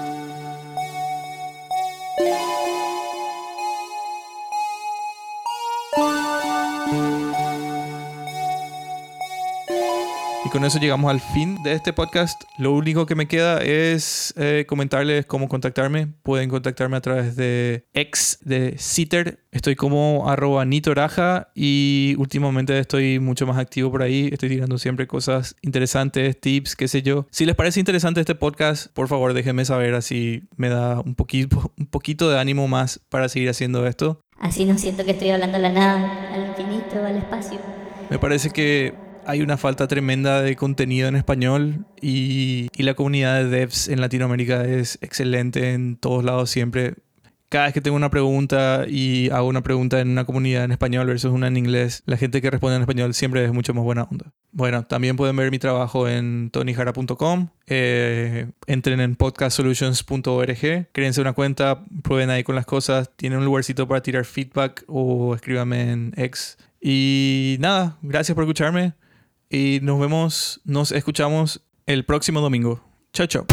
Con 10.54 10.64
eso 10.64 10.78
llegamos 10.78 11.10
al 11.10 11.18
fin 11.18 11.60
de 11.64 11.72
este 11.72 11.92
podcast. 11.92 12.40
Lo 12.58 12.70
único 12.74 13.06
que 13.06 13.16
me 13.16 13.26
queda 13.26 13.58
es 13.60 14.32
eh, 14.36 14.66
comentarles 14.68 15.26
cómo 15.26 15.48
contactarme. 15.48 16.06
Pueden 16.22 16.48
contactarme 16.48 16.96
a 16.96 17.00
través 17.00 17.34
de 17.34 17.86
ex 17.92 18.38
de 18.40 18.76
Citer. 18.78 19.40
Estoy 19.50 19.74
como 19.74 20.30
arroba 20.30 20.64
nitoraja 20.64 21.48
y 21.56 22.14
últimamente 22.18 22.78
estoy 22.78 23.18
mucho 23.18 23.48
más 23.48 23.58
activo 23.58 23.90
por 23.90 24.02
ahí. 24.02 24.28
Estoy 24.30 24.48
tirando 24.48 24.78
siempre 24.78 25.08
cosas 25.08 25.56
interesantes, 25.60 26.40
tips, 26.40 26.76
qué 26.76 26.86
sé 26.86 27.02
yo. 27.02 27.26
Si 27.32 27.46
les 27.46 27.56
parece 27.56 27.80
interesante 27.80 28.20
este 28.20 28.36
podcast, 28.36 28.92
por 28.92 29.08
favor 29.08 29.34
déjenme 29.34 29.64
saber 29.64 29.94
así 29.94 30.44
me 30.56 30.68
da 30.68 31.00
un 31.00 31.16
poquito, 31.16 31.72
un 31.76 31.86
poquito 31.86 32.30
de 32.30 32.38
ánimo 32.38 32.68
más 32.68 33.00
para 33.08 33.28
seguir 33.28 33.48
haciendo 33.48 33.88
esto. 33.88 34.20
Así 34.38 34.66
no 34.66 34.78
siento 34.78 35.04
que 35.04 35.10
estoy 35.10 35.30
hablando 35.30 35.56
a 35.56 35.60
la 35.60 35.70
nada, 35.70 36.32
al 36.32 36.46
infinito, 36.46 37.04
al 37.04 37.16
espacio. 37.16 37.58
Me 38.08 38.20
parece 38.20 38.50
que 38.50 38.94
hay 39.26 39.42
una 39.42 39.56
falta 39.56 39.88
tremenda 39.88 40.42
de 40.42 40.56
contenido 40.56 41.08
en 41.08 41.16
español 41.16 41.86
y, 42.00 42.68
la 42.76 42.94
comunidad 42.94 43.42
de 43.42 43.48
devs 43.48 43.88
en 43.88 44.00
Latinoamérica 44.00 44.64
es 44.64 44.98
excelente 45.00 45.72
en 45.72 45.96
todos 45.96 46.22
lados 46.22 46.50
siempre. 46.50 46.94
Cada 47.48 47.66
vez 47.66 47.74
que 47.74 47.80
tengo 47.80 47.96
una 47.96 48.10
pregunta 48.10 48.84
y 48.86 49.30
hago 49.30 49.48
una 49.48 49.62
pregunta 49.62 50.00
en 50.00 50.10
una 50.10 50.24
comunidad 50.24 50.64
en 50.64 50.72
español 50.72 51.06
versus 51.06 51.32
una 51.32 51.46
en 51.46 51.56
inglés, 51.56 52.02
la 52.04 52.16
gente 52.16 52.42
que 52.42 52.50
responde 52.50 52.76
en 52.76 52.82
español 52.82 53.14
siempre 53.14 53.44
es 53.44 53.52
mucho 53.52 53.72
más 53.72 53.84
buena 53.84 54.02
onda. 54.02 54.32
Bueno, 54.52 54.84
también 54.84 55.16
pueden 55.16 55.36
ver 55.36 55.50
mi 55.50 55.58
trabajo 55.58 56.08
en 56.08 56.50
tonyjara.com. 56.50 57.48
Eh, 57.66 58.50
entren 58.66 59.00
en 59.00 59.16
podcastsolutions.org. 59.16 60.88
Créense 60.92 61.20
una 61.20 61.32
cuenta, 61.32 61.84
prueben 62.02 62.30
ahí 62.30 62.44
con 62.44 62.54
las 62.54 62.66
cosas. 62.66 63.10
Tienen 63.16 63.38
un 63.38 63.44
lugarcito 63.44 63.88
para 63.88 64.02
tirar 64.02 64.24
feedback 64.24 64.84
o 64.88 65.34
escríbame 65.34 65.90
en 65.90 66.12
X. 66.16 66.58
Y 66.80 67.56
nada, 67.60 67.96
gracias 68.02 68.34
por 68.34 68.44
escucharme 68.44 68.94
y 69.54 69.78
nos 69.80 70.00
vemos, 70.00 70.60
nos 70.64 70.90
escuchamos 70.90 71.62
el 71.86 72.04
próximo 72.04 72.40
domingo. 72.40 72.82
Chao, 73.12 73.26
chao. 73.28 73.46